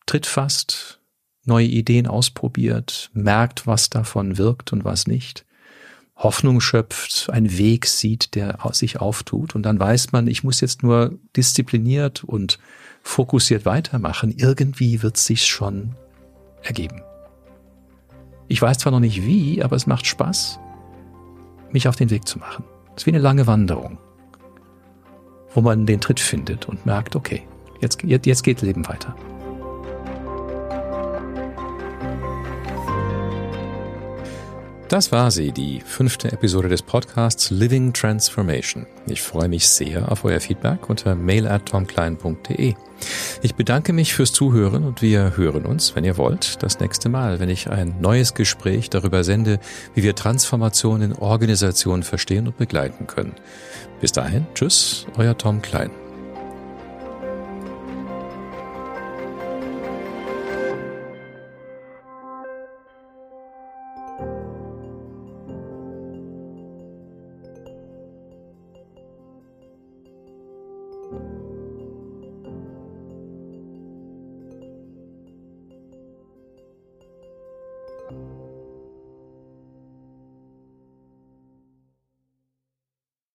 Tritt 0.06 0.26
fasst, 0.26 1.00
neue 1.44 1.66
Ideen 1.66 2.06
ausprobiert, 2.06 3.10
merkt, 3.12 3.66
was 3.66 3.90
davon 3.90 4.38
wirkt 4.38 4.72
und 4.72 4.84
was 4.84 5.08
nicht, 5.08 5.44
Hoffnung 6.16 6.60
schöpft, 6.60 7.28
einen 7.30 7.58
Weg 7.58 7.86
sieht, 7.86 8.34
der 8.34 8.58
sich 8.72 9.00
auftut 9.00 9.54
und 9.54 9.62
dann 9.62 9.78
weiß 9.78 10.12
man, 10.12 10.26
ich 10.26 10.42
muss 10.42 10.60
jetzt 10.60 10.82
nur 10.82 11.18
diszipliniert 11.36 12.24
und 12.24 12.58
fokussiert 13.02 13.66
weitermachen. 13.66 14.34
Irgendwie 14.36 15.02
wird 15.02 15.18
sich 15.18 15.44
schon 15.44 15.94
ergeben. 16.62 17.02
Ich 18.48 18.62
weiß 18.62 18.78
zwar 18.78 18.92
noch 18.92 19.00
nicht 19.00 19.26
wie, 19.26 19.62
aber 19.62 19.76
es 19.76 19.86
macht 19.86 20.06
Spaß, 20.06 20.58
mich 21.70 21.86
auf 21.86 21.96
den 21.96 22.10
Weg 22.10 22.26
zu 22.26 22.38
machen. 22.38 22.64
Es 22.94 23.02
ist 23.02 23.06
wie 23.06 23.10
eine 23.10 23.18
lange 23.18 23.46
Wanderung, 23.46 23.98
wo 25.54 25.60
man 25.60 25.84
den 25.84 26.00
Tritt 26.00 26.20
findet 26.20 26.66
und 26.66 26.86
merkt, 26.86 27.14
okay, 27.14 27.42
jetzt, 27.80 28.02
jetzt 28.02 28.42
geht 28.42 28.62
Leben 28.62 28.88
weiter. 28.88 29.14
Das 34.88 35.10
war 35.10 35.32
sie, 35.32 35.50
die 35.50 35.80
fünfte 35.80 36.30
Episode 36.30 36.68
des 36.68 36.80
Podcasts 36.80 37.50
Living 37.50 37.92
Transformation. 37.92 38.86
Ich 39.08 39.20
freue 39.20 39.48
mich 39.48 39.66
sehr 39.68 40.12
auf 40.12 40.24
euer 40.24 40.38
Feedback 40.38 40.88
unter 40.88 41.16
mail 41.16 41.48
at 41.48 41.66
tomklein.de. 41.66 42.74
Ich 43.42 43.54
bedanke 43.56 43.92
mich 43.92 44.14
fürs 44.14 44.32
Zuhören 44.32 44.84
und 44.84 45.02
wir 45.02 45.36
hören 45.36 45.66
uns, 45.66 45.96
wenn 45.96 46.04
ihr 46.04 46.16
wollt, 46.16 46.62
das 46.62 46.78
nächste 46.78 47.08
Mal, 47.08 47.40
wenn 47.40 47.48
ich 47.48 47.68
ein 47.68 47.96
neues 48.00 48.34
Gespräch 48.34 48.88
darüber 48.88 49.24
sende, 49.24 49.58
wie 49.94 50.04
wir 50.04 50.14
Transformation 50.14 51.02
in 51.02 51.14
Organisationen 51.14 52.04
verstehen 52.04 52.46
und 52.46 52.56
begleiten 52.56 53.08
können. 53.08 53.34
Bis 54.00 54.12
dahin, 54.12 54.46
tschüss, 54.54 55.06
euer 55.16 55.36
Tom 55.36 55.62
Klein. 55.62 55.90